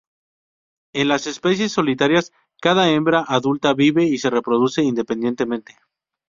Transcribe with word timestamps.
En 0.95 1.09
las 1.09 1.27
especies 1.27 1.73
solitarias 1.73 2.31
cada 2.59 2.89
hembra 2.89 3.23
adulta 3.27 3.75
vive 3.75 4.03
y 4.05 4.17
se 4.17 4.31
reproduce 4.31 4.81
independientemente. 4.81 5.77